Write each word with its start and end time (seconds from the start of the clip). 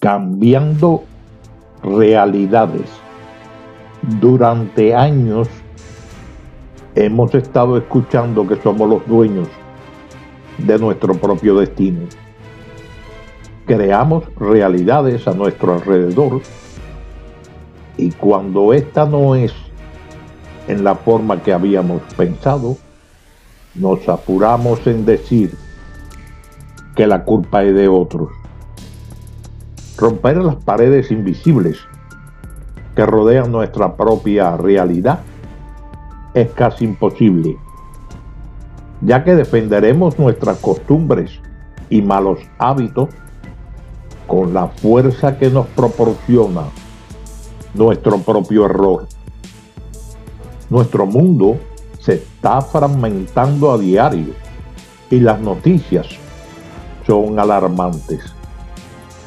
cambiando 0.00 1.02
realidades. 1.82 2.88
Durante 4.20 4.94
años 4.94 5.48
hemos 6.94 7.34
estado 7.34 7.76
escuchando 7.76 8.46
que 8.46 8.54
somos 8.62 8.88
los 8.88 9.04
dueños 9.08 9.48
de 10.58 10.78
nuestro 10.78 11.14
propio 11.14 11.56
destino. 11.56 12.02
Creamos 13.66 14.24
realidades 14.36 15.26
a 15.26 15.34
nuestro 15.34 15.74
alrededor 15.74 16.42
y 17.96 18.12
cuando 18.12 18.72
esta 18.72 19.04
no 19.04 19.34
es 19.34 19.52
en 20.68 20.84
la 20.84 20.94
forma 20.94 21.42
que 21.42 21.52
habíamos 21.52 22.02
pensado, 22.16 22.76
nos 23.74 24.08
apuramos 24.08 24.86
en 24.86 25.04
decir 25.04 25.56
que 26.94 27.08
la 27.08 27.24
culpa 27.24 27.64
es 27.64 27.74
de 27.74 27.88
otros. 27.88 28.30
Romper 29.98 30.36
las 30.36 30.54
paredes 30.54 31.10
invisibles 31.10 31.78
que 32.94 33.04
rodean 33.04 33.50
nuestra 33.50 33.96
propia 33.96 34.56
realidad 34.56 35.18
es 36.34 36.52
casi 36.52 36.84
imposible, 36.84 37.56
ya 39.00 39.24
que 39.24 39.34
defenderemos 39.34 40.16
nuestras 40.16 40.58
costumbres 40.58 41.40
y 41.90 42.00
malos 42.00 42.38
hábitos 42.58 43.08
con 44.28 44.54
la 44.54 44.68
fuerza 44.68 45.36
que 45.36 45.50
nos 45.50 45.66
proporciona 45.66 46.62
nuestro 47.74 48.18
propio 48.18 48.66
error. 48.66 49.08
Nuestro 50.70 51.06
mundo 51.06 51.56
se 51.98 52.14
está 52.14 52.60
fragmentando 52.60 53.72
a 53.72 53.78
diario 53.78 54.32
y 55.10 55.18
las 55.18 55.40
noticias 55.40 56.06
son 57.04 57.40
alarmantes. 57.40 58.37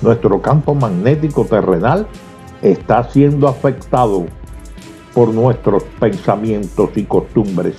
Nuestro 0.00 0.40
campo 0.40 0.74
magnético 0.74 1.44
terrenal 1.44 2.06
está 2.62 3.02
siendo 3.10 3.48
afectado 3.48 4.26
por 5.12 5.34
nuestros 5.34 5.82
pensamientos 5.98 6.90
y 6.94 7.02
costumbres, 7.02 7.76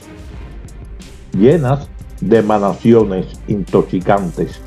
llenas 1.31 1.88
de 2.20 2.40
emanaciones 2.40 3.40
intoxicantes. 3.47 4.59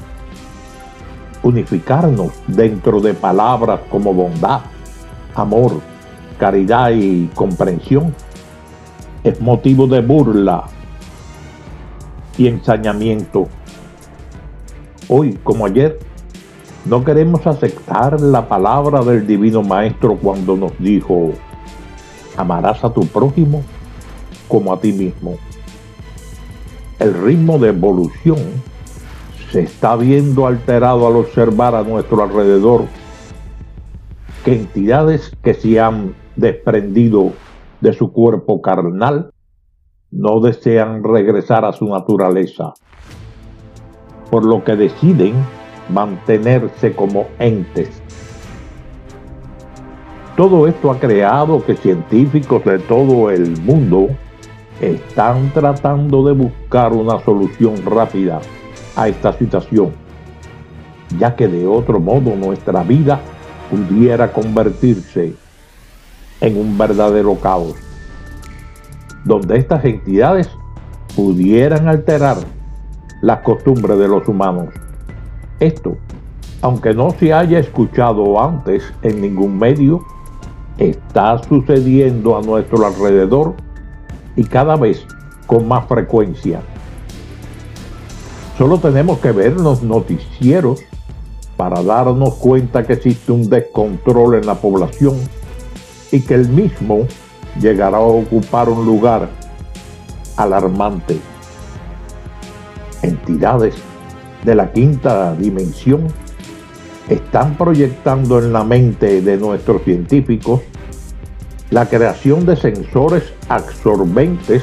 Unificarnos 1.42 2.32
dentro 2.46 3.00
de 3.00 3.12
palabras 3.12 3.80
como 3.90 4.14
bondad, 4.14 4.62
amor, 5.34 5.80
caridad 6.38 6.90
y 6.94 7.26
comprensión 7.34 8.14
es 9.24 9.40
motivo 9.42 9.86
de 9.86 10.00
burla 10.00 10.64
y 12.38 12.48
ensañamiento. 12.48 13.48
Hoy, 15.08 15.38
como 15.44 15.66
ayer, 15.66 15.98
no 16.84 17.04
queremos 17.04 17.46
aceptar 17.46 18.20
la 18.20 18.48
palabra 18.48 19.02
del 19.02 19.26
Divino 19.26 19.62
Maestro 19.62 20.16
cuando 20.16 20.56
nos 20.56 20.72
dijo, 20.78 21.30
amarás 22.36 22.82
a 22.84 22.92
tu 22.92 23.06
prójimo 23.06 23.62
como 24.48 24.72
a 24.72 24.80
ti 24.80 24.92
mismo. 24.92 25.36
El 26.98 27.14
ritmo 27.14 27.58
de 27.58 27.68
evolución 27.68 28.38
se 29.50 29.60
está 29.60 29.96
viendo 29.96 30.46
alterado 30.46 31.06
al 31.06 31.16
observar 31.16 31.74
a 31.74 31.82
nuestro 31.82 32.22
alrededor 32.22 32.86
que 34.44 34.54
entidades 34.54 35.30
que 35.42 35.54
se 35.54 35.78
han 35.78 36.14
desprendido 36.34 37.32
de 37.80 37.92
su 37.92 38.12
cuerpo 38.12 38.60
carnal 38.60 39.30
no 40.10 40.40
desean 40.40 41.04
regresar 41.04 41.64
a 41.64 41.72
su 41.72 41.88
naturaleza, 41.88 42.74
por 44.30 44.44
lo 44.44 44.64
que 44.64 44.76
deciden 44.76 45.34
mantenerse 45.88 46.94
como 46.94 47.26
entes. 47.38 47.90
Todo 50.36 50.66
esto 50.66 50.90
ha 50.90 50.98
creado 50.98 51.64
que 51.64 51.76
científicos 51.76 52.64
de 52.64 52.78
todo 52.78 53.30
el 53.30 53.60
mundo 53.60 54.08
están 54.80 55.52
tratando 55.52 56.24
de 56.24 56.32
buscar 56.32 56.92
una 56.92 57.18
solución 57.20 57.74
rápida 57.84 58.40
a 58.96 59.08
esta 59.08 59.32
situación, 59.34 59.92
ya 61.18 61.36
que 61.36 61.46
de 61.48 61.66
otro 61.66 62.00
modo 62.00 62.34
nuestra 62.34 62.82
vida 62.82 63.20
pudiera 63.70 64.32
convertirse 64.32 65.34
en 66.40 66.58
un 66.58 66.76
verdadero 66.76 67.36
caos, 67.36 67.74
donde 69.24 69.58
estas 69.58 69.84
entidades 69.84 70.50
pudieran 71.14 71.88
alterar 71.88 72.38
las 73.20 73.40
costumbres 73.40 73.98
de 73.98 74.08
los 74.08 74.26
humanos. 74.26 74.68
Esto, 75.62 75.96
aunque 76.60 76.92
no 76.92 77.10
se 77.12 77.32
haya 77.32 77.60
escuchado 77.60 78.42
antes 78.42 78.82
en 79.02 79.20
ningún 79.20 79.56
medio, 79.56 80.04
está 80.76 81.40
sucediendo 81.44 82.36
a 82.36 82.42
nuestro 82.42 82.84
alrededor 82.84 83.54
y 84.34 84.42
cada 84.42 84.74
vez 84.74 85.06
con 85.46 85.68
más 85.68 85.86
frecuencia. 85.86 86.62
Solo 88.58 88.78
tenemos 88.78 89.20
que 89.20 89.30
ver 89.30 89.52
los 89.52 89.84
noticieros 89.84 90.80
para 91.56 91.80
darnos 91.80 92.34
cuenta 92.34 92.82
que 92.84 92.94
existe 92.94 93.30
un 93.30 93.48
descontrol 93.48 94.34
en 94.34 94.46
la 94.46 94.56
población 94.56 95.14
y 96.10 96.22
que 96.22 96.34
el 96.34 96.48
mismo 96.48 97.06
llegará 97.60 97.98
a 97.98 98.00
ocupar 98.00 98.68
un 98.68 98.84
lugar 98.84 99.28
alarmante. 100.36 101.20
Entidades 103.02 103.76
de 104.44 104.54
la 104.54 104.72
quinta 104.72 105.34
dimensión 105.34 106.08
están 107.08 107.56
proyectando 107.56 108.38
en 108.38 108.52
la 108.52 108.64
mente 108.64 109.20
de 109.20 109.36
nuestros 109.36 109.82
científicos 109.82 110.60
la 111.70 111.86
creación 111.86 112.44
de 112.44 112.54
sensores 112.54 113.32
absorbentes, 113.48 114.62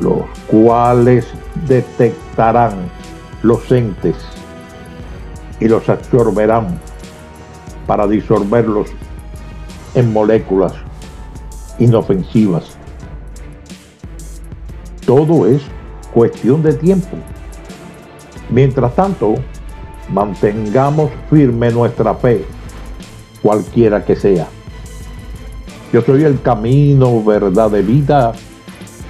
los 0.00 0.22
cuales 0.46 1.26
detectarán 1.68 2.72
los 3.42 3.70
entes 3.70 4.16
y 5.60 5.68
los 5.68 5.88
absorberán 5.88 6.78
para 7.86 8.06
disolverlos 8.06 8.88
en 9.94 10.12
moléculas 10.12 10.72
inofensivas. 11.78 12.76
Todo 15.04 15.46
es 15.46 15.62
cuestión 16.14 16.62
de 16.62 16.72
tiempo. 16.74 17.18
Mientras 18.50 18.94
tanto, 18.94 19.34
mantengamos 20.10 21.10
firme 21.30 21.70
nuestra 21.70 22.14
fe, 22.14 22.44
cualquiera 23.42 24.04
que 24.04 24.16
sea. 24.16 24.46
Yo 25.92 26.00
soy 26.02 26.24
el 26.24 26.40
camino, 26.40 27.22
verdad 27.22 27.70
de 27.70 27.82
vida. 27.82 28.32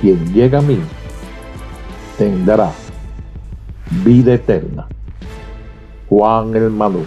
Quien 0.00 0.32
llega 0.32 0.58
a 0.58 0.62
mí 0.62 0.80
tendrá 2.18 2.72
vida 4.04 4.34
eterna. 4.34 4.88
Juan 6.08 6.54
el 6.56 6.70
Manu. 6.70 7.04